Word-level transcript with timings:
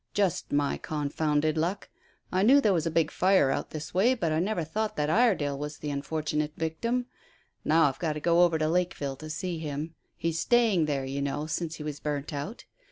Just 0.15 0.51
my 0.51 0.77
confounded 0.77 1.59
luck. 1.59 1.87
I 2.31 2.41
knew 2.41 2.59
there 2.59 2.73
was 2.73 2.87
a 2.87 2.89
big 2.89 3.11
fire 3.11 3.51
out 3.51 3.69
this 3.69 3.93
way, 3.93 4.15
but 4.15 4.31
I 4.31 4.39
never 4.39 4.63
thought 4.63 4.95
that 4.95 5.11
Iredale 5.11 5.59
was 5.59 5.77
the 5.77 5.91
unfortunate 5.91 6.53
victim. 6.57 7.05
Now 7.63 7.83
I've 7.87 7.99
got 7.99 8.13
to 8.13 8.19
go 8.19 8.41
over 8.41 8.57
to 8.57 8.67
Lakeville 8.67 9.17
to 9.17 9.29
see 9.29 9.59
him 9.59 9.93
he's 10.17 10.39
staying 10.39 10.85
there, 10.85 11.05
you 11.05 11.21
know, 11.21 11.45
since 11.45 11.75
he 11.75 11.83
was 11.83 11.99
burnt 11.99 12.33
out. 12.33 12.65